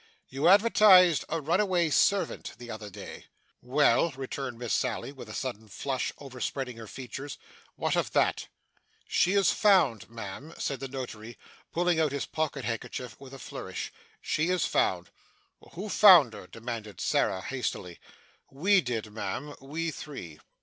You 0.29 0.47
advertised 0.47 1.25
a 1.29 1.39
runaway 1.39 1.91
servant, 1.91 2.53
the 2.57 2.71
other 2.71 2.89
day?' 2.89 3.25
'Well,' 3.61 4.09
returned 4.17 4.57
Miss 4.57 4.73
Sally, 4.73 5.11
with 5.11 5.29
a 5.29 5.33
sudden 5.35 5.67
flush 5.67 6.11
overspreading 6.17 6.77
her 6.77 6.87
features, 6.87 7.37
'what 7.75 7.95
of 7.95 8.11
that?' 8.13 8.47
'She 9.07 9.33
is 9.33 9.51
found, 9.51 10.09
ma'am,' 10.09 10.55
said 10.57 10.79
the 10.79 10.87
Notary, 10.87 11.37
pulling 11.71 11.99
out 11.99 12.11
his 12.11 12.25
pocket 12.25 12.65
handkerchief 12.65 13.15
with 13.19 13.31
a 13.31 13.37
flourish. 13.37 13.93
'She 14.21 14.49
is 14.49 14.65
found.' 14.65 15.11
'Who 15.73 15.87
found 15.87 16.33
her?' 16.33 16.47
demanded 16.47 16.99
Sarah 16.99 17.39
hastily. 17.41 17.99
'We 18.49 18.81
did, 18.81 19.11
ma'am 19.13 19.53
we 19.61 19.91
three. 19.91 20.39